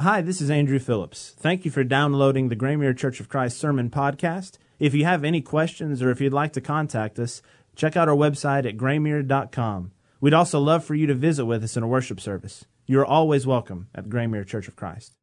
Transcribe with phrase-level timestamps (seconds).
[0.00, 1.34] Hi, this is Andrew Phillips.
[1.36, 4.52] Thank you for downloading the Graymere Church of Christ Sermon Podcast.
[4.78, 7.42] If you have any questions or if you'd like to contact us,
[7.74, 9.90] check out our website at graymere.com.
[10.20, 12.64] We'd also love for you to visit with us in a worship service.
[12.86, 15.14] You are always welcome at Graymere Church of Christ.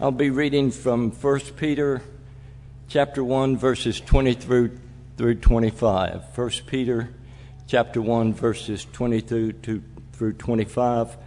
[0.00, 2.00] I'll be reading from 1 Peter
[2.88, 4.78] chapter 1 verses 20 through
[5.18, 6.22] through 25.
[6.34, 7.10] 1 Peter
[7.66, 9.82] chapter 1 verses 22 to,
[10.14, 11.18] through 25.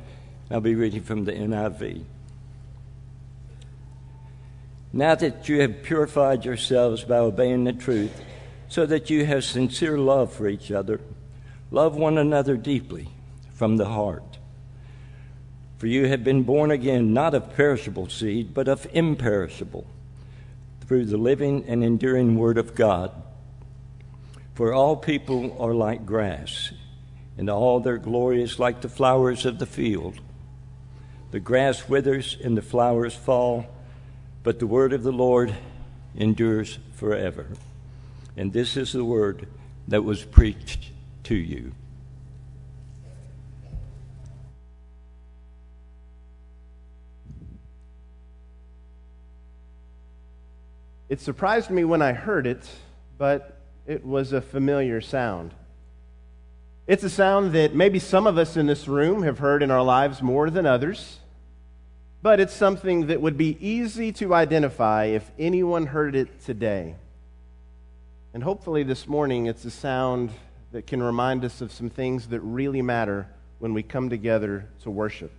[0.52, 2.04] I'll be reading from the NIV.
[4.91, 8.22] Now that you have purified yourselves by obeying the truth,
[8.70, 11.02] so that you have sincere love for each other,
[11.71, 13.09] love one another deeply
[13.54, 14.38] from the heart.
[15.77, 19.85] For you have been born again, not of perishable seed, but of imperishable,
[20.88, 23.12] through the living and enduring Word of God.
[24.54, 26.71] For all people are like grass,
[27.38, 30.20] and all their glory is like the flowers of the field.
[31.34, 33.66] The grass withers and the flowers fall,
[34.44, 35.52] but the word of the Lord
[36.16, 37.48] endures forever.
[38.38, 39.48] And this is the word
[39.88, 40.91] that was preached
[41.24, 41.72] to you.
[51.10, 52.70] It surprised me when I heard it,
[53.18, 53.57] but
[53.88, 55.55] it was a familiar sound.
[56.85, 59.82] It's a sound that maybe some of us in this room have heard in our
[59.82, 61.22] lives more than others
[62.24, 66.96] but it's something that would be easy to identify if anyone heard it today.
[68.34, 70.31] And hopefully, this morning, it's a sound
[70.72, 73.28] that can remind us of some things that really matter
[73.59, 75.34] when we come together to worship.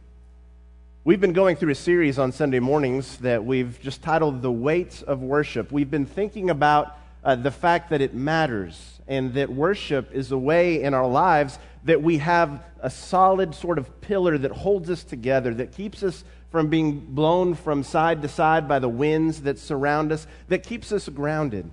[1.04, 5.02] We've been going through a series on Sunday mornings that we've just titled The Weight
[5.06, 5.72] of Worship.
[5.72, 10.38] We've been thinking about uh, the fact that it matters and that worship is a
[10.38, 15.04] way in our lives that we have a solid sort of pillar that holds us
[15.04, 16.24] together, that keeps us
[16.54, 20.92] from being blown from side to side by the winds that surround us, that keeps
[20.92, 21.68] us grounded.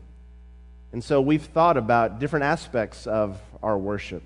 [0.92, 4.24] And so we've thought about different aspects of our worship.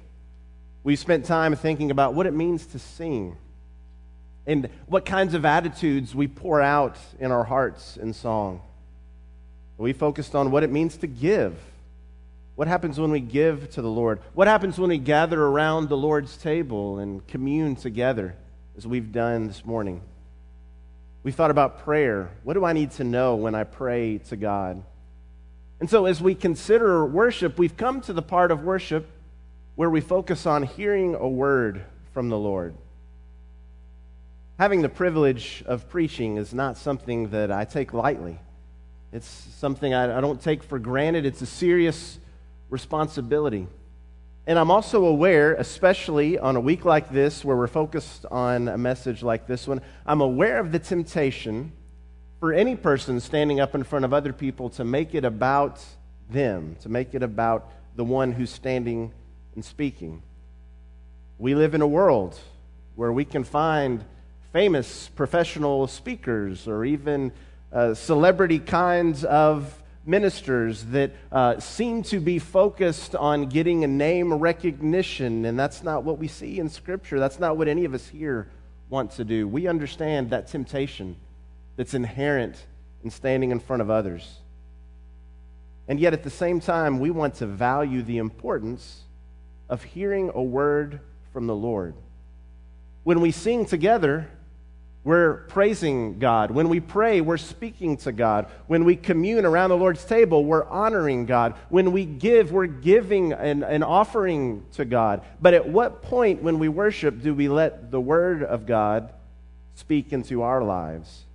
[0.81, 3.35] We've spent time thinking about what it means to sing
[4.47, 8.62] and what kinds of attitudes we pour out in our hearts in song.
[9.78, 11.59] We focused on what it means to give.
[12.56, 14.22] What happens when we give to the Lord?
[14.34, 18.38] What happens when we gather around the Lord's table and commune together,
[18.78, 20.00] as we've done this morning?
[21.25, 22.30] We thought about prayer.
[22.44, 24.84] What do I need to know when I pray to God?
[25.80, 29.09] And so, as we consider worship, we've come to the part of worship
[29.74, 31.84] where we focus on hearing a word
[32.14, 32.75] from the Lord.
[34.59, 38.38] Having the privilege of preaching is not something that I take lightly.
[39.12, 41.25] It's something I, don't take for granted.
[41.25, 42.19] It's a serious
[42.69, 43.66] responsibility.
[44.47, 48.78] And I'm also aware, especially on a week like this where we're focused on a
[48.78, 51.72] message like this one, I'm aware of the temptation
[52.39, 55.84] for any person standing up in front of other people to make it about
[56.29, 59.11] them, to make it about the one who's standing
[59.55, 60.22] and speaking.
[61.39, 62.39] We live in a world
[62.95, 64.05] where we can find
[64.53, 67.31] famous professional speakers or even
[67.73, 74.33] uh, celebrity kinds of ministers that uh, seem to be focused on getting a name
[74.33, 77.19] recognition, and that's not what we see in Scripture.
[77.19, 78.47] That's not what any of us here
[78.89, 79.47] want to do.
[79.47, 81.16] We understand that temptation
[81.75, 82.66] that's inherent
[83.03, 84.39] in standing in front of others.
[85.88, 89.01] And yet, at the same time, we want to value the importance
[89.69, 90.99] of hearing a word
[91.31, 91.95] from the Lord.
[93.03, 94.27] When we sing together,
[95.05, 96.49] we're praising God.
[96.49, 98.47] When we pray, we're speaking to God.
[98.66, 101.53] When we commune around the Lord's table, we're honoring God.
[101.69, 105.21] When we give, we're giving an, an offering to God.
[105.39, 109.13] But at what point when we worship do we let the Word of God
[109.75, 111.25] speak into our lives?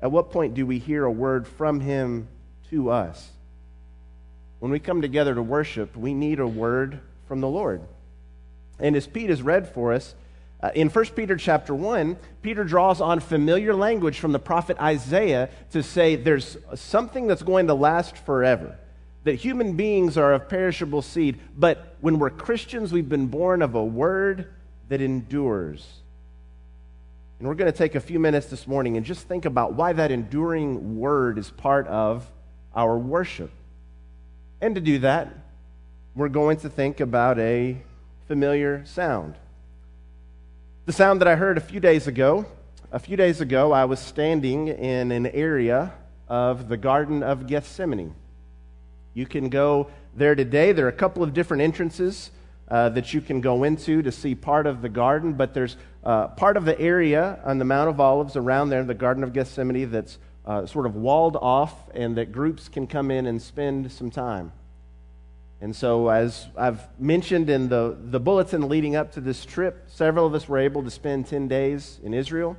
[0.00, 2.26] At what point do we hear a word from Him
[2.70, 3.30] to us?
[4.60, 7.82] When we come together to worship, we need a word from the Lord.
[8.78, 10.14] And as Pete has read for us,
[10.60, 15.50] uh, in 1 Peter chapter 1, Peter draws on familiar language from the prophet Isaiah
[15.70, 18.76] to say there's something that's going to last forever.
[19.22, 23.76] That human beings are of perishable seed, but when we're Christians, we've been born of
[23.76, 24.52] a word
[24.88, 25.86] that endures.
[27.38, 29.92] And we're going to take a few minutes this morning and just think about why
[29.92, 32.28] that enduring word is part of
[32.74, 33.50] our worship.
[34.60, 35.32] And to do that,
[36.16, 37.76] we're going to think about a
[38.26, 39.36] familiar sound.
[40.88, 42.46] The sound that I heard a few days ago,
[42.90, 45.92] a few days ago, I was standing in an area
[46.28, 48.14] of the Garden of Gethsemane.
[49.12, 50.72] You can go there today.
[50.72, 52.30] There are a couple of different entrances
[52.68, 56.28] uh, that you can go into to see part of the garden, but there's uh,
[56.28, 59.90] part of the area on the Mount of Olives around there, the Garden of Gethsemane,
[59.90, 64.10] that's uh, sort of walled off and that groups can come in and spend some
[64.10, 64.52] time.
[65.60, 70.24] And so, as I've mentioned in the, the bulletin leading up to this trip, several
[70.24, 72.56] of us were able to spend 10 days in Israel.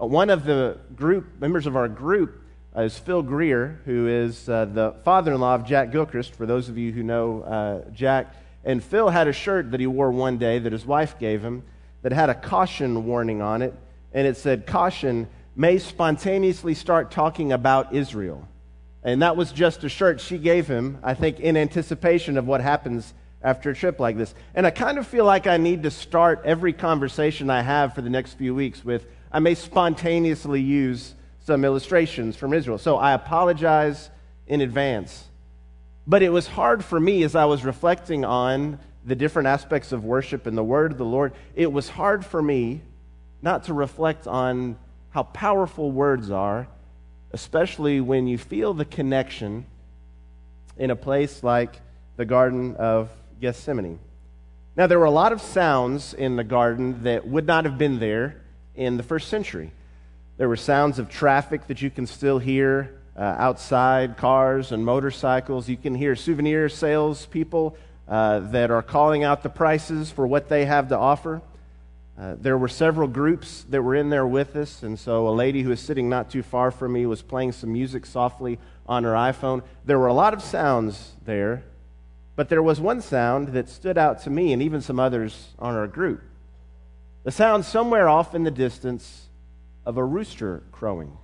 [0.00, 2.42] Uh, one of the group members of our group
[2.74, 6.46] uh, is Phil Greer, who is uh, the father in law of Jack Gilchrist, for
[6.46, 8.34] those of you who know uh, Jack.
[8.64, 11.64] And Phil had a shirt that he wore one day that his wife gave him
[12.02, 13.74] that had a caution warning on it.
[14.12, 18.48] And it said, Caution, may spontaneously start talking about Israel.
[19.02, 22.60] And that was just a shirt she gave him, I think, in anticipation of what
[22.60, 24.34] happens after a trip like this.
[24.54, 28.02] And I kind of feel like I need to start every conversation I have for
[28.02, 32.78] the next few weeks with I may spontaneously use some illustrations from Israel.
[32.78, 34.10] So I apologize
[34.46, 35.26] in advance.
[36.06, 40.04] But it was hard for me as I was reflecting on the different aspects of
[40.04, 41.32] worship and the word of the Lord.
[41.54, 42.82] It was hard for me
[43.42, 44.78] not to reflect on
[45.10, 46.66] how powerful words are,
[47.32, 49.66] especially when you feel the connection
[50.76, 51.80] in a place like
[52.16, 53.10] the Garden of
[53.40, 53.98] Gethsemane.
[54.76, 57.98] Now, there were a lot of sounds in the garden that would not have been
[57.98, 58.40] there
[58.76, 59.72] in the first century.
[60.36, 65.68] There were sounds of traffic that you can still hear uh, outside, cars and motorcycles.
[65.68, 67.76] You can hear souvenir sales people
[68.06, 71.42] uh, that are calling out the prices for what they have to offer.
[72.18, 75.62] Uh, there were several groups that were in there with us, and so a lady
[75.62, 79.12] who was sitting not too far from me was playing some music softly on her
[79.12, 79.62] iPhone.
[79.84, 81.62] There were a lot of sounds there,
[82.34, 85.76] but there was one sound that stood out to me and even some others on
[85.76, 86.20] our group.
[87.22, 89.26] The sound somewhere off in the distance
[89.86, 91.16] of a rooster crowing.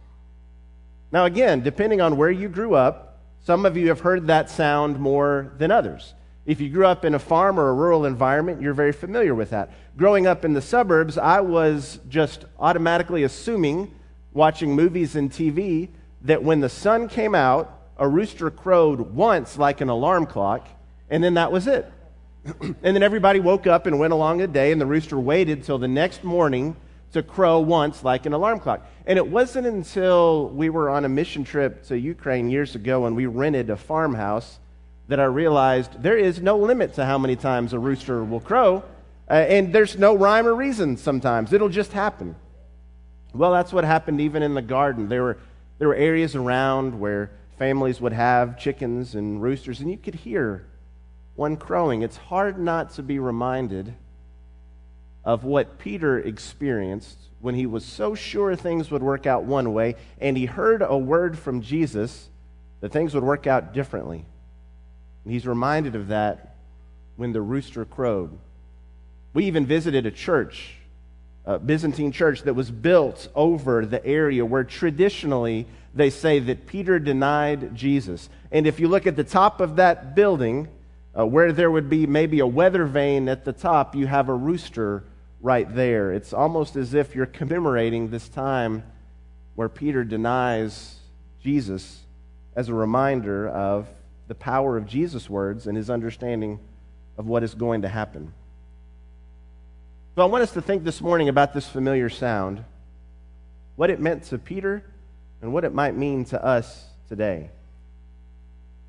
[1.11, 5.01] Now, again, depending on where you grew up, some of you have heard that sound
[5.01, 6.15] more than others.
[6.47, 9.51] If you grew up in a farm or a rural environment, you're very familiar with
[9.51, 9.73] that.
[9.97, 13.95] Growing up in the suburbs, I was just automatically assuming,
[14.33, 15.89] watching movies and TV,
[16.23, 20.69] that when the sun came out, a rooster crowed once like an alarm clock,
[21.09, 21.91] and then that was it.
[22.61, 25.79] and then everybody woke up and went along a day, and the rooster waited till
[25.79, 26.77] the next morning
[27.15, 28.87] to crow once like an alarm clock.
[29.07, 33.15] And it wasn't until we were on a mission trip to Ukraine years ago and
[33.15, 34.59] we rented a farmhouse
[35.09, 38.83] that I realized there is no limit to how many times a rooster will crow.
[39.29, 41.53] Uh, and there's no rhyme or reason sometimes.
[41.53, 42.37] It'll just happen.
[43.33, 45.09] Well, that's what happened even in the garden.
[45.09, 45.39] There were,
[45.79, 50.67] there were areas around where families would have chickens and roosters, and you could hear
[51.35, 52.03] one crowing.
[52.03, 53.95] It's hard not to be reminded
[55.25, 59.97] of what Peter experienced when he was so sure things would work out one way,
[60.21, 62.29] and he heard a word from Jesus
[62.81, 64.25] that things would work out differently.
[65.25, 66.57] And he's reminded of that
[67.17, 68.39] when the rooster crowed.
[69.33, 70.77] We even visited a church,
[71.45, 76.99] a Byzantine church, that was built over the area where traditionally they say that Peter
[76.99, 78.29] denied Jesus.
[78.51, 80.69] And if you look at the top of that building,
[81.17, 84.35] uh, where there would be maybe a weather vane at the top, you have a
[84.35, 85.05] rooster
[85.41, 86.13] right there.
[86.13, 88.83] It's almost as if you're commemorating this time
[89.55, 90.97] where Peter denies
[91.41, 92.01] Jesus
[92.57, 93.87] as a reminder of
[94.29, 96.59] the power of Jesus' words and his understanding
[97.19, 98.33] of what is going to happen.
[100.15, 102.65] So I want us to think this morning about this familiar sound,
[103.77, 104.85] what it meant to Peter,
[105.43, 107.51] and what it might mean to us today.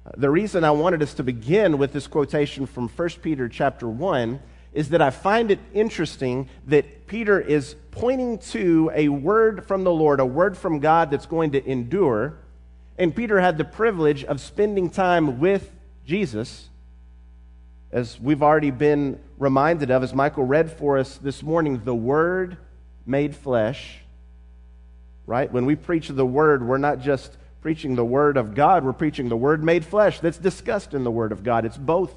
[0.06, 3.88] Uh, the reason I wanted us to begin with this quotation from 1 Peter chapter
[3.88, 4.40] 1
[4.72, 9.92] is that I find it interesting that Peter is pointing to a word from the
[9.92, 12.38] Lord, a word from God that's going to endure.
[12.98, 15.72] And Peter had the privilege of spending time with
[16.06, 16.70] Jesus,
[17.92, 22.58] as we've already been reminded of, as Michael read for us this morning, the Word
[23.06, 24.00] made flesh.
[25.26, 25.52] Right?
[25.52, 29.28] When we preach the Word, we're not just preaching the Word of God, we're preaching
[29.28, 31.66] the Word made flesh that's discussed in the Word of God.
[31.66, 32.14] It's both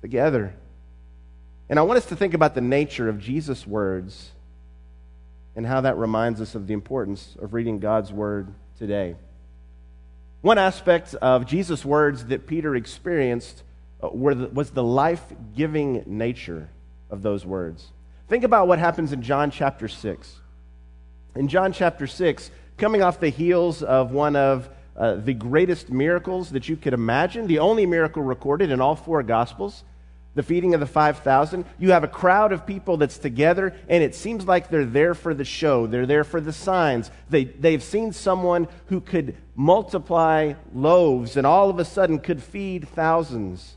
[0.00, 0.54] together.
[1.68, 4.30] And I want us to think about the nature of Jesus' words
[5.54, 9.16] and how that reminds us of the importance of reading God's word today.
[10.40, 13.64] One aspect of Jesus' words that Peter experienced
[14.00, 15.24] uh, was the life
[15.56, 16.68] giving nature
[17.10, 17.88] of those words.
[18.28, 20.40] Think about what happens in John chapter 6.
[21.34, 26.50] In John chapter 6, coming off the heels of one of uh, the greatest miracles
[26.50, 29.82] that you could imagine, the only miracle recorded in all four Gospels,
[30.34, 34.14] the feeding of the 5,000, you have a crowd of people that's together, and it
[34.14, 35.86] seems like they're there for the show.
[35.86, 37.10] They're there for the signs.
[37.28, 42.88] They, they've seen someone who could multiply loaves and all of a sudden could feed
[42.88, 43.76] thousands.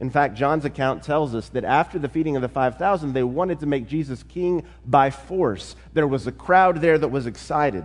[0.00, 3.60] In fact, John's account tells us that after the feeding of the 5,000, they wanted
[3.60, 5.76] to make Jesus king by force.
[5.92, 7.84] There was a crowd there that was excited.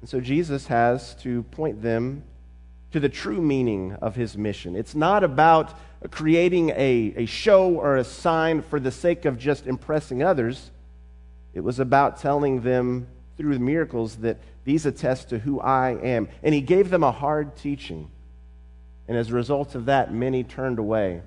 [0.00, 2.24] And so Jesus has to point them
[2.90, 4.76] to the true meaning of his mission.
[4.76, 5.78] It's not about
[6.10, 10.70] creating a, a show or a sign for the sake of just impressing others.
[11.54, 13.06] It was about telling them
[13.36, 16.28] through the miracles that these attest to who I am.
[16.42, 18.10] And he gave them a hard teaching.
[19.08, 21.22] And as a result of that, many turned away.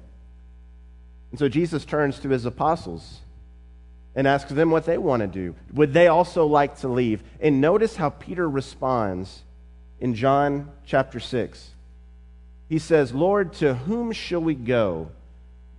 [1.32, 3.20] And so Jesus turns to his apostles
[4.16, 5.56] and asks them what they want to do.
[5.74, 7.24] Would they also like to leave?
[7.40, 9.44] And notice how Peter responds
[10.00, 11.72] in John chapter 6.
[12.70, 15.10] He says, Lord, to whom shall we go?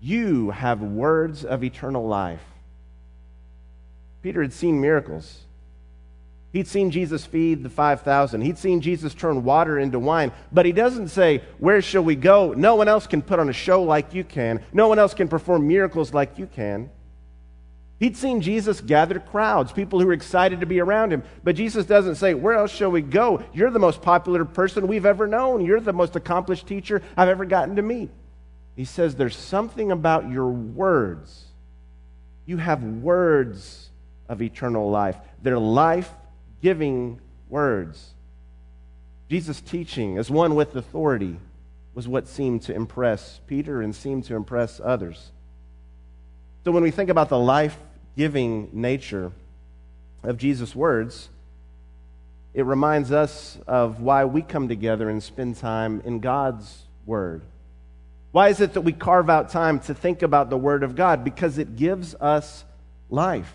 [0.00, 2.44] You have words of eternal life.
[4.22, 5.42] Peter had seen miracles.
[6.52, 8.40] He'd seen Jesus feed the 5,000.
[8.40, 10.32] He'd seen Jesus turn water into wine.
[10.50, 12.54] But he doesn't say, Where shall we go?
[12.54, 14.64] No one else can put on a show like you can.
[14.72, 16.90] No one else can perform miracles like you can.
[18.00, 21.24] He'd seen Jesus gather crowds, people who were excited to be around him.
[21.42, 23.42] But Jesus doesn't say, Where else shall we go?
[23.52, 25.64] You're the most popular person we've ever known.
[25.64, 28.10] You're the most accomplished teacher I've ever gotten to meet.
[28.76, 31.46] He says, There's something about your words.
[32.46, 33.90] You have words
[34.28, 35.16] of eternal life.
[35.42, 36.10] They're life
[36.62, 38.14] giving words.
[39.28, 41.36] Jesus' teaching as one with authority
[41.94, 45.32] was what seemed to impress Peter and seemed to impress others.
[46.64, 47.76] So when we think about the life
[48.18, 49.30] giving nature
[50.24, 51.28] of Jesus' words,
[52.52, 57.42] it reminds us of why we come together and spend time in God's Word.
[58.32, 61.22] Why is it that we carve out time to think about the Word of God?
[61.22, 62.64] Because it gives us
[63.08, 63.54] life.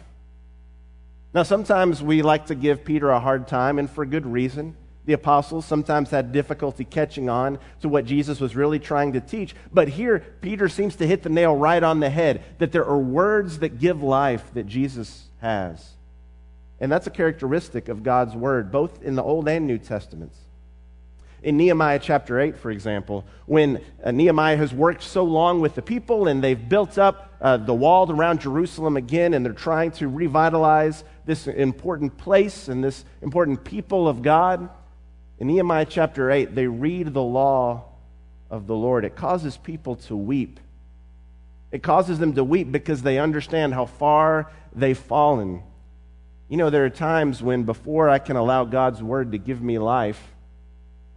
[1.33, 4.77] Now, sometimes we like to give Peter a hard time, and for good reason.
[5.05, 9.53] The apostles sometimes had difficulty catching on to what Jesus was really trying to teach.
[9.73, 12.97] But here, Peter seems to hit the nail right on the head that there are
[12.97, 15.91] words that give life that Jesus has.
[16.79, 20.37] And that's a characteristic of God's word, both in the Old and New Testaments.
[21.41, 25.81] In Nehemiah chapter 8, for example, when uh, Nehemiah has worked so long with the
[25.81, 30.07] people and they've built up uh, the wall around Jerusalem again and they're trying to
[30.07, 34.69] revitalize this important place and this important people of God.
[35.43, 37.83] In Nehemiah chapter 8, they read the law
[38.49, 39.03] of the Lord.
[39.03, 40.57] It causes people to weep.
[41.69, 45.61] It causes them to weep because they understand how far they've fallen.
[46.47, 49.79] You know, there are times when before I can allow God's word to give me
[49.79, 50.31] life,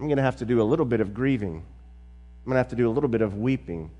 [0.00, 1.58] I'm going to have to do a little bit of grieving.
[1.58, 3.92] I'm going to have to do a little bit of weeping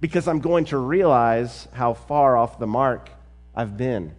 [0.00, 3.10] because I'm going to realize how far off the mark
[3.54, 4.14] I've been.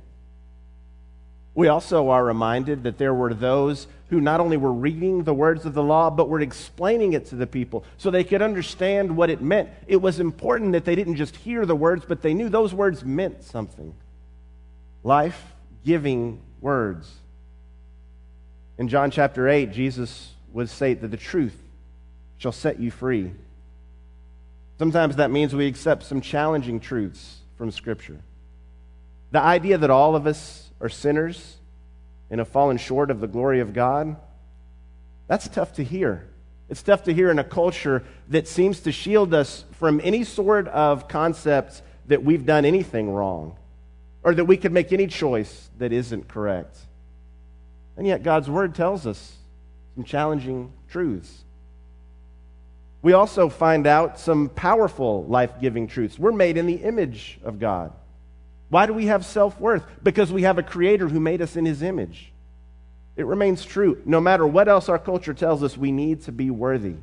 [1.56, 5.66] We also are reminded that there were those who not only were reading the words
[5.66, 9.30] of the law, but were explaining it to the people so they could understand what
[9.30, 9.70] it meant.
[9.88, 13.04] It was important that they didn't just hear the words, but they knew those words
[13.04, 13.96] meant something
[15.04, 15.54] life
[15.86, 17.12] giving words.
[18.78, 21.56] In John chapter 8, Jesus would say that the truth
[22.38, 23.32] shall set you free.
[24.78, 28.20] Sometimes that means we accept some challenging truths from Scripture.
[29.32, 31.58] The idea that all of us are sinners
[32.30, 34.16] and have fallen short of the glory of God,
[35.28, 36.28] that's tough to hear.
[36.70, 40.68] It's tough to hear in a culture that seems to shield us from any sort
[40.68, 43.58] of concept that we've done anything wrong
[44.24, 46.78] or that we could make any choice that isn't correct.
[47.98, 49.36] And yet, God's Word tells us
[49.96, 51.44] some challenging truths.
[53.02, 56.18] We also find out some powerful life giving truths.
[56.18, 57.94] We're made in the image of God.
[58.70, 59.84] Why do we have self worth?
[60.04, 62.32] Because we have a creator who made us in his image.
[63.16, 64.02] It remains true.
[64.06, 66.96] No matter what else our culture tells us, we need to be worthy.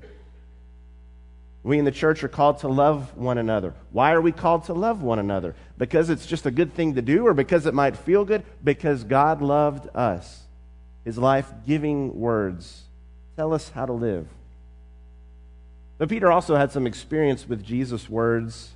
[1.63, 3.75] We in the church are called to love one another.
[3.93, 5.55] Why are we called to love one another?
[5.79, 8.43] Because it's just a good thing to do or because it might feel good?
[8.63, 10.43] Because God loved us.
[11.05, 12.83] His life giving words
[13.37, 14.27] tell us how to live.
[15.99, 18.73] But Peter also had some experience with Jesus' words,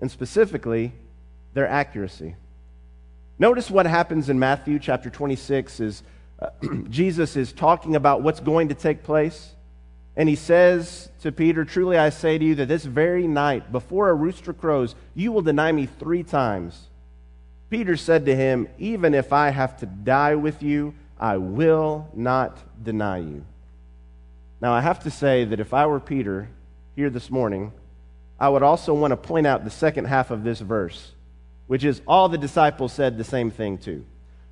[0.00, 0.92] and specifically,
[1.54, 2.34] their accuracy.
[3.38, 6.02] Notice what happens in Matthew chapter 26 is
[6.40, 6.50] uh,
[6.90, 9.52] Jesus is talking about what's going to take place.
[10.16, 14.08] And he says to Peter, Truly I say to you that this very night, before
[14.10, 16.88] a rooster crows, you will deny me three times.
[17.70, 22.58] Peter said to him, Even if I have to die with you, I will not
[22.84, 23.44] deny you.
[24.60, 26.48] Now, I have to say that if I were Peter
[26.94, 27.72] here this morning,
[28.38, 31.13] I would also want to point out the second half of this verse
[31.66, 34.04] which is all the disciples said the same thing too.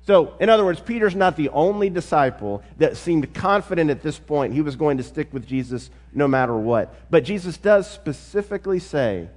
[0.05, 4.53] So, in other words, Peter's not the only disciple that seemed confident at this point
[4.53, 6.93] he was going to stick with Jesus no matter what.
[7.09, 9.29] But Jesus does specifically say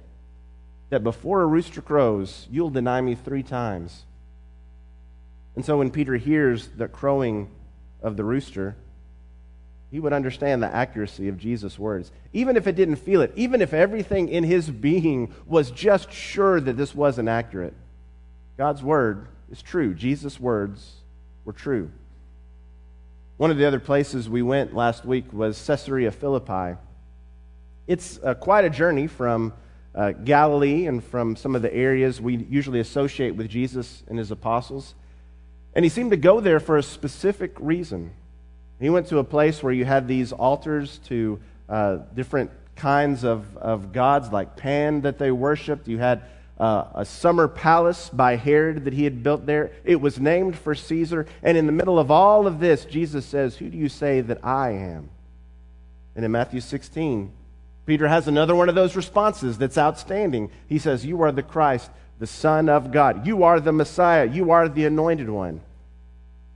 [0.89, 4.03] that before a rooster crows, you'll deny me three times.
[5.55, 7.49] And so when Peter hears the crowing
[8.01, 8.75] of the rooster,
[9.89, 12.11] he would understand the accuracy of Jesus' words.
[12.33, 16.59] Even if it didn't feel it, even if everything in his being was just sure
[16.59, 17.73] that this wasn't accurate,
[18.57, 19.93] God's word is true.
[19.93, 20.95] Jesus' words
[21.45, 21.89] were true.
[23.37, 26.77] One of the other places we went last week was Caesarea Philippi.
[27.85, 29.53] It's uh, quite a journey from
[29.95, 34.31] uh, Galilee and from some of the areas we usually associate with Jesus and his
[34.31, 34.95] apostles.
[35.73, 38.11] And he seemed to go there for a specific reason.
[38.79, 43.57] He went to a place where you had these altars to uh, different kinds of,
[43.57, 45.87] of gods, like Pan, that they worshiped.
[45.87, 46.21] You had
[46.59, 49.71] uh, a summer palace by Herod that he had built there.
[49.83, 51.25] It was named for Caesar.
[51.43, 54.43] And in the middle of all of this, Jesus says, Who do you say that
[54.43, 55.09] I am?
[56.15, 57.31] And in Matthew 16,
[57.85, 60.51] Peter has another one of those responses that's outstanding.
[60.67, 63.25] He says, You are the Christ, the Son of God.
[63.25, 64.25] You are the Messiah.
[64.25, 65.61] You are the anointed one.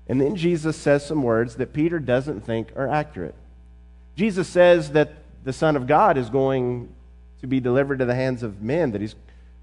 [0.08, 3.36] And then Jesus says some words that Peter doesn't think are accurate.
[4.15, 6.93] Jesus says that the Son of God is going
[7.39, 9.15] to be delivered to the hands of men, that he's,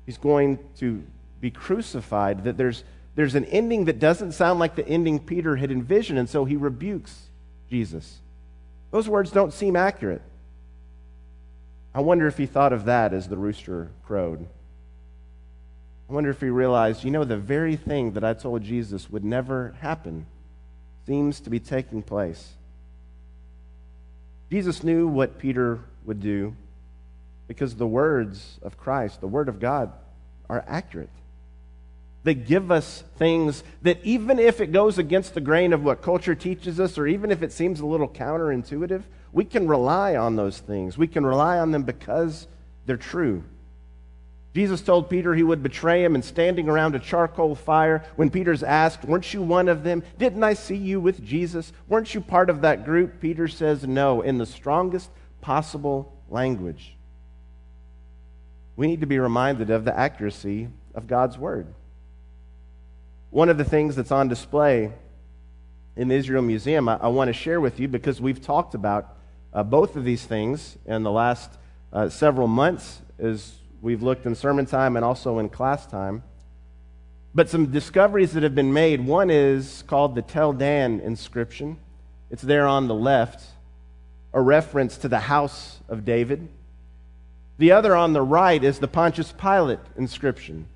[0.07, 1.03] he's going to
[1.41, 2.83] be crucified, that there's,
[3.15, 6.57] there's an ending that doesn't sound like the ending Peter had envisioned, and so he
[6.57, 7.29] rebukes
[7.71, 8.19] Jesus.
[8.91, 10.23] Those words don't seem accurate.
[11.95, 14.47] I wonder if he thought of that as the rooster crowed.
[16.09, 19.25] I wonder if he realized, you know, the very thing that I told Jesus would
[19.25, 20.27] never happen
[21.07, 22.55] seems to be taking place.
[24.51, 26.57] Jesus knew what Peter would do
[27.47, 29.93] because the words of Christ, the Word of God,
[30.49, 31.11] are accurate.
[32.25, 36.35] They give us things that, even if it goes against the grain of what culture
[36.35, 40.59] teaches us, or even if it seems a little counterintuitive, we can rely on those
[40.59, 40.97] things.
[40.97, 42.47] We can rely on them because
[42.87, 43.45] they're true.
[44.59, 48.05] Jesus told Peter he would betray him and standing around a charcoal fire.
[48.17, 50.03] When Peter's asked, Weren't you one of them?
[50.19, 51.73] Didn't I see you with Jesus?
[51.87, 53.21] Weren't you part of that group?
[53.21, 56.97] Peter says no in the strongest possible language.
[58.75, 61.73] We need to be reminded of the accuracy of God's word.
[63.31, 64.91] One of the things that's on display
[65.95, 69.19] in the Israel Museum, I, I want to share with you because we've talked about
[69.53, 71.49] uh, both of these things in the last
[71.93, 76.23] uh, several months is we've looked in sermon time and also in class time.
[77.35, 81.79] But some discoveries that have been made one is called the Tel Dan inscription.
[82.31, 83.45] It's there on the left,
[84.33, 86.49] a reference to the house of David.
[87.59, 90.67] The other on the right is the Pontius Pilate inscription,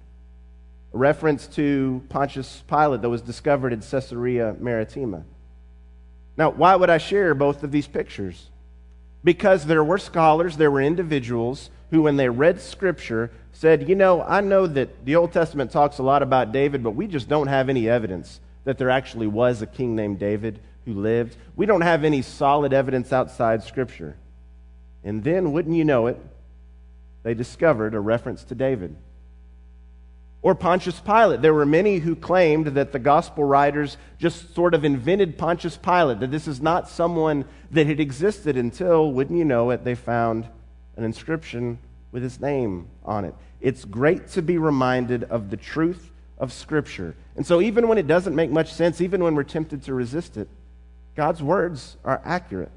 [0.93, 5.25] a reference to Pontius Pilate that was discovered in Caesarea Maritima.
[6.37, 8.49] Now, why would I share both of these pictures?
[9.23, 14.22] Because there were scholars, there were individuals who, when they read Scripture, said, You know,
[14.22, 17.48] I know that the Old Testament talks a lot about David, but we just don't
[17.48, 21.37] have any evidence that there actually was a king named David who lived.
[21.55, 24.16] We don't have any solid evidence outside Scripture.
[25.05, 26.18] And then, wouldn't you know it,
[27.24, 28.96] they discovered a reference to David.
[30.40, 31.42] Or Pontius Pilate.
[31.42, 36.20] There were many who claimed that the gospel writers just sort of invented Pontius Pilate,
[36.20, 40.48] that this is not someone that had existed until, wouldn't you know it, they found
[40.96, 41.78] an inscription
[42.11, 43.35] with his name on it.
[43.61, 47.14] It's great to be reminded of the truth of Scripture.
[47.37, 50.37] And so, even when it doesn't make much sense, even when we're tempted to resist
[50.37, 50.48] it,
[51.14, 52.70] God's words are accurate.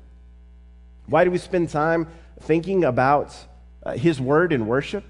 [1.07, 2.07] Why do we spend time
[2.41, 3.35] thinking about
[3.83, 5.03] uh, His Word in worship?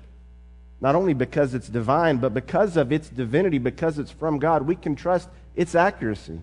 [0.81, 4.75] Not only because it's divine, but because of its divinity, because it's from God, we
[4.75, 6.39] can trust its accuracy.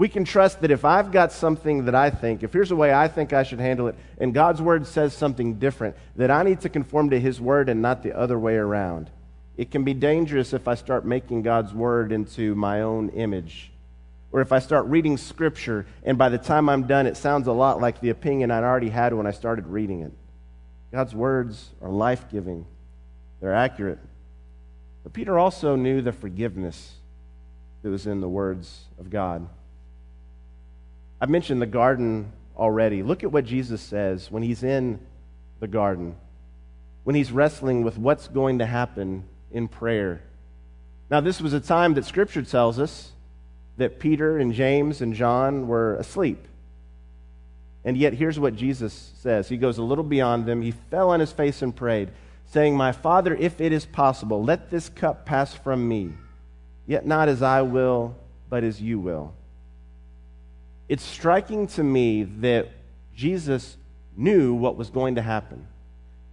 [0.00, 2.90] We can trust that if I've got something that I think, if here's a way
[2.90, 6.62] I think I should handle it, and God's word says something different, that I need
[6.62, 9.10] to conform to his word and not the other way around.
[9.58, 13.72] It can be dangerous if I start making God's word into my own image.
[14.32, 17.52] Or if I start reading scripture and by the time I'm done, it sounds a
[17.52, 20.12] lot like the opinion I already had when I started reading it.
[20.92, 22.64] God's words are life giving,
[23.42, 23.98] they're accurate.
[25.02, 26.94] But Peter also knew the forgiveness
[27.82, 29.46] that was in the words of God.
[31.20, 33.02] I've mentioned the garden already.
[33.02, 34.98] Look at what Jesus says when he's in
[35.60, 36.16] the garden,
[37.04, 40.22] when he's wrestling with what's going to happen in prayer.
[41.10, 43.12] Now, this was a time that Scripture tells us
[43.76, 46.46] that Peter and James and John were asleep.
[47.84, 49.48] And yet, here's what Jesus says.
[49.48, 50.62] He goes a little beyond them.
[50.62, 52.10] He fell on his face and prayed,
[52.46, 56.12] saying, My Father, if it is possible, let this cup pass from me.
[56.86, 58.16] Yet not as I will,
[58.48, 59.34] but as you will
[60.90, 62.68] it's striking to me that
[63.14, 63.76] Jesus
[64.16, 65.68] knew what was going to happen.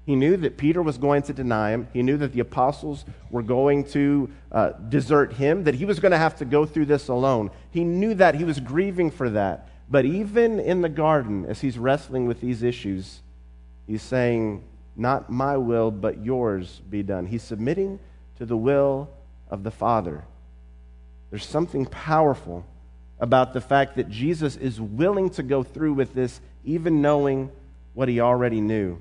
[0.04, 1.88] He knew that Peter was going to deny him.
[1.94, 6.12] He knew that the apostles were going to uh, desert him, that he was going
[6.12, 7.52] to have to go through this alone.
[7.70, 8.34] He knew that.
[8.34, 9.70] He was grieving for that.
[9.92, 13.22] But even in the garden, as he's wrestling with these issues,
[13.86, 14.64] he's saying,
[14.96, 17.28] Not my will, but yours be done.
[17.28, 18.00] He's submitting
[18.40, 19.08] to the will
[19.52, 20.24] of the Father.
[21.30, 22.66] There's something powerful
[23.20, 27.52] about the fact that Jesus is willing to go through with this, even knowing
[27.94, 29.00] what he already knew.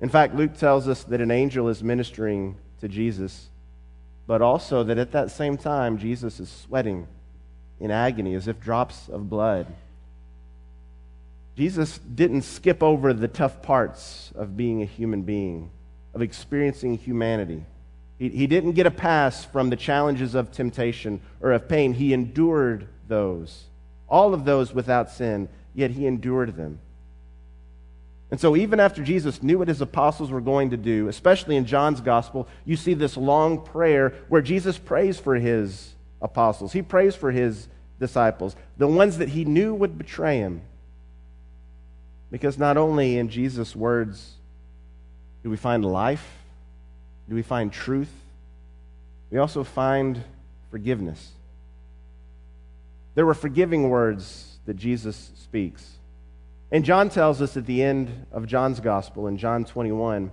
[0.00, 3.48] In fact, Luke tells us that an angel is ministering to Jesus,
[4.26, 7.06] but also that at that same time, Jesus is sweating
[7.78, 9.66] in agony as if drops of blood.
[11.56, 15.70] Jesus didn't skip over the tough parts of being a human being,
[16.14, 17.64] of experiencing humanity.
[18.18, 21.94] He, he didn't get a pass from the challenges of temptation or of pain.
[21.94, 23.64] He endured those,
[24.08, 26.78] all of those without sin, yet he endured them.
[28.30, 31.66] And so, even after Jesus knew what his apostles were going to do, especially in
[31.66, 36.72] John's gospel, you see this long prayer where Jesus prays for his apostles.
[36.72, 37.68] He prays for his
[37.98, 40.62] disciples, the ones that he knew would betray him.
[42.30, 44.34] Because not only in Jesus' words
[45.42, 46.26] do we find life,
[47.28, 48.12] do we find truth,
[49.30, 50.22] we also find
[50.70, 51.32] forgiveness.
[53.14, 55.98] There were forgiving words that Jesus speaks.
[56.72, 60.30] And John tells us at the end of John's gospel in John 21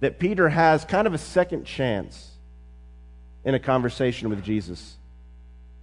[0.00, 2.32] that Peter has kind of a second chance
[3.44, 4.96] in a conversation with Jesus.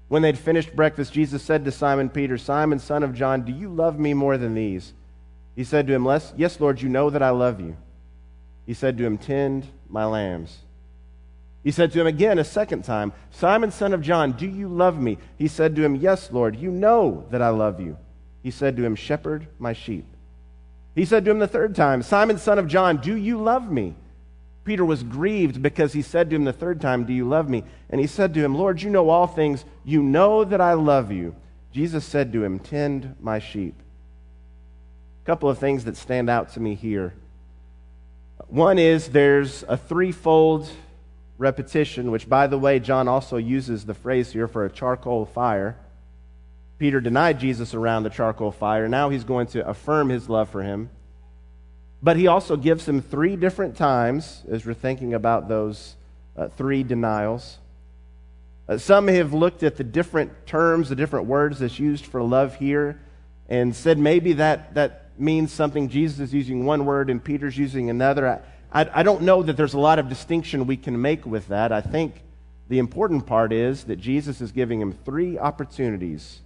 [0.09, 3.69] When they'd finished breakfast, Jesus said to Simon Peter, Simon, son of John, do you
[3.69, 4.93] love me more than these?
[5.55, 7.77] He said to him, Yes, Lord, you know that I love you.
[8.65, 10.57] He said to him, Tend my lambs.
[11.63, 14.99] He said to him again a second time, Simon, son of John, do you love
[14.99, 15.17] me?
[15.37, 17.97] He said to him, Yes, Lord, you know that I love you.
[18.41, 20.05] He said to him, Shepherd my sheep.
[20.95, 23.95] He said to him the third time, Simon, son of John, do you love me?
[24.63, 27.63] Peter was grieved because he said to him the third time, Do you love me?
[27.89, 29.65] And he said to him, Lord, you know all things.
[29.83, 31.35] You know that I love you.
[31.71, 33.75] Jesus said to him, Tend my sheep.
[35.23, 37.13] A couple of things that stand out to me here.
[38.47, 40.69] One is there's a threefold
[41.41, 45.75] repetition, which, by the way, John also uses the phrase here for a charcoal fire.
[46.77, 48.87] Peter denied Jesus around the charcoal fire.
[48.87, 50.91] Now he's going to affirm his love for him.
[52.03, 55.95] But he also gives him three different times as we're thinking about those
[56.37, 57.57] uh, three denials.
[58.69, 62.55] Uh, some have looked at the different terms, the different words that's used for love
[62.55, 62.99] here,
[63.49, 65.89] and said maybe that, that means something.
[65.89, 68.27] Jesus is using one word and Peter's using another.
[68.27, 68.39] I,
[68.71, 71.71] I, I don't know that there's a lot of distinction we can make with that.
[71.71, 72.21] I think
[72.69, 76.39] the important part is that Jesus is giving him three opportunities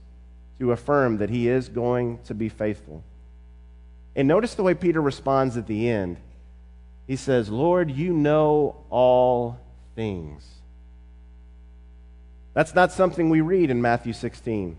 [0.60, 3.04] to affirm that he is going to be faithful.
[4.16, 6.18] And notice the way Peter responds at the end.
[7.06, 9.60] He says, Lord, you know all
[9.96, 10.44] things.
[12.54, 14.78] That's not something we read in Matthew 16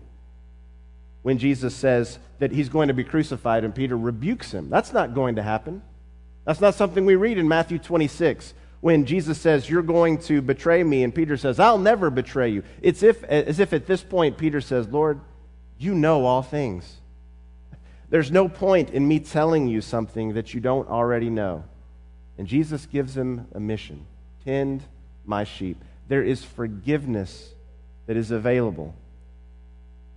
[1.21, 4.69] when Jesus says that he's going to be crucified and Peter rebukes him.
[4.69, 5.81] That's not going to happen.
[6.47, 10.81] That's not something we read in Matthew 26 when Jesus says, You're going to betray
[10.81, 12.63] me, and Peter says, I'll never betray you.
[12.81, 15.19] It's if, as if at this point Peter says, Lord,
[15.77, 17.01] you know all things.
[18.09, 21.65] There's no point in me telling you something that you don't already know.
[22.37, 24.05] And Jesus gives him a mission
[24.45, 24.81] tend
[25.25, 25.83] my sheep.
[26.07, 27.53] There is forgiveness
[28.05, 28.95] that is available.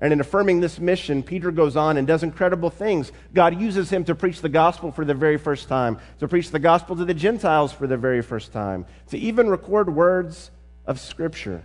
[0.01, 3.13] And in affirming this mission, Peter goes on and does incredible things.
[3.35, 6.59] God uses him to preach the gospel for the very first time, to preach the
[6.59, 10.51] gospel to the Gentiles for the very first time, to even record words
[10.87, 11.63] of Scripture.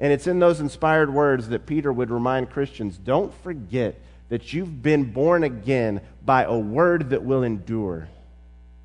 [0.00, 4.82] And it's in those inspired words that Peter would remind Christians don't forget that you've
[4.82, 8.08] been born again by a word that will endure,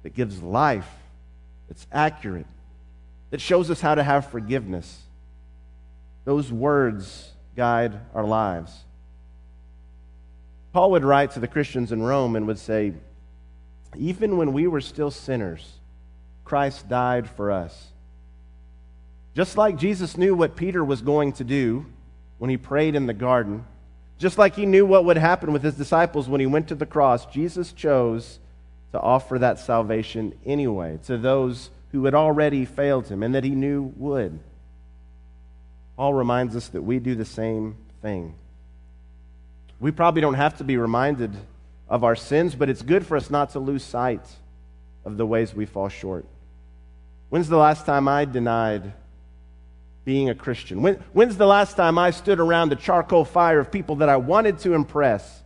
[0.03, 0.89] that gives life,
[1.69, 2.45] that's accurate,
[3.29, 5.03] that shows us how to have forgiveness.
[6.25, 8.85] Those words guide our lives.
[10.71, 12.93] Paul would write to the Christians in Rome and would say,
[13.97, 15.69] Even when we were still sinners,
[16.45, 17.87] Christ died for us.
[19.35, 21.85] Just like Jesus knew what Peter was going to do
[22.37, 23.65] when he prayed in the garden,
[24.17, 26.85] just like he knew what would happen with his disciples when he went to the
[26.85, 28.39] cross, Jesus chose
[28.93, 33.49] to offer that salvation anyway to those who had already failed him and that he
[33.49, 34.39] knew would.
[35.99, 38.33] Paul reminds us that we do the same thing.
[39.81, 41.35] We probably don't have to be reminded
[41.89, 44.21] of our sins, but it's good for us not to lose sight
[45.03, 46.25] of the ways we fall short.
[47.27, 48.93] When's the last time I denied
[50.05, 50.81] being a Christian?
[50.81, 54.15] When, when's the last time I stood around the charcoal fire of people that I
[54.15, 55.43] wanted to impress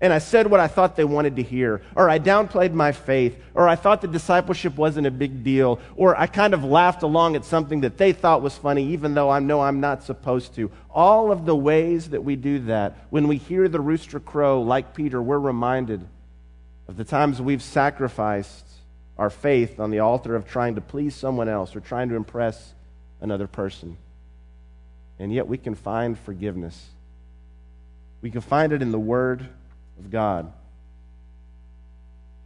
[0.00, 3.36] and I said what I thought they wanted to hear, or I downplayed my faith,
[3.54, 7.34] or I thought the discipleship wasn't a big deal, or I kind of laughed along
[7.34, 10.70] at something that they thought was funny, even though I know I'm not supposed to.
[10.90, 14.94] All of the ways that we do that, when we hear the rooster crow, like
[14.94, 16.06] Peter, we're reminded
[16.86, 18.66] of the times we've sacrificed
[19.18, 22.72] our faith on the altar of trying to please someone else or trying to impress
[23.20, 23.96] another person.
[25.18, 26.86] And yet we can find forgiveness.
[28.22, 29.48] We can find it in the Word
[29.98, 30.52] of God.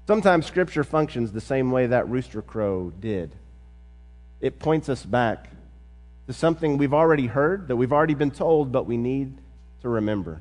[0.06, 3.32] Sometimes Scripture functions the same way that rooster crow did.
[4.40, 5.48] It points us back
[6.26, 9.38] to something we've already heard, that we've already been told, but we need
[9.82, 10.40] to remember.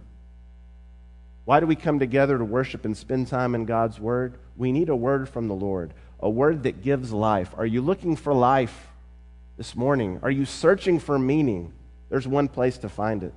[1.45, 4.35] Why do we come together to worship and spend time in God's Word?
[4.57, 7.53] We need a word from the Lord, a word that gives life.
[7.57, 8.89] Are you looking for life
[9.57, 10.19] this morning?
[10.23, 11.73] Are you searching for meaning?
[12.09, 13.33] There's one place to find it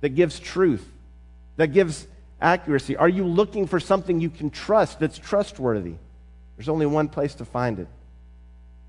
[0.00, 0.86] that gives truth,
[1.56, 2.06] that gives
[2.40, 2.96] accuracy?
[2.96, 5.94] Are you looking for something you can trust that's trustworthy?
[6.56, 7.88] There's only one place to find it,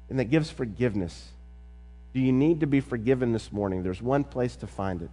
[0.10, 1.30] and that gives forgiveness.
[2.14, 3.84] Do you need to be forgiven this morning?
[3.84, 5.10] There's one place to find it.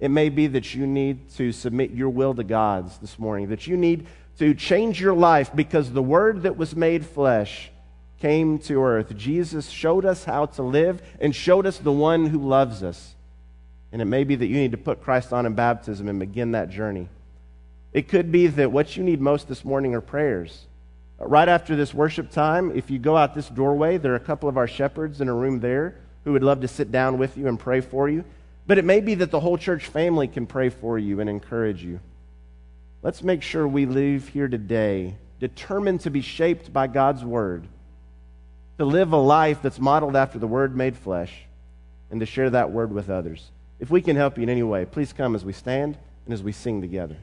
[0.00, 3.66] It may be that you need to submit your will to God's this morning, that
[3.66, 4.06] you need
[4.38, 7.70] to change your life because the Word that was made flesh
[8.18, 9.16] came to earth.
[9.16, 13.14] Jesus showed us how to live and showed us the one who loves us.
[13.92, 16.52] And it may be that you need to put Christ on in baptism and begin
[16.52, 17.08] that journey.
[17.94, 20.66] It could be that what you need most this morning are prayers.
[21.20, 24.20] Uh, right after this worship time, if you go out this doorway, there are a
[24.20, 27.38] couple of our shepherds in a room there who would love to sit down with
[27.38, 28.24] you and pray for you.
[28.66, 31.84] But it may be that the whole church family can pray for you and encourage
[31.84, 32.00] you.
[33.02, 37.68] Let's make sure we leave here today determined to be shaped by God's word,
[38.78, 41.44] to live a life that's modeled after the word made flesh,
[42.10, 43.50] and to share that word with others.
[43.78, 46.42] If we can help you in any way, please come as we stand and as
[46.42, 47.18] we sing together.